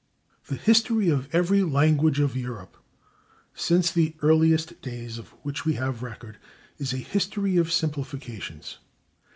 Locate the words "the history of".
0.47-1.29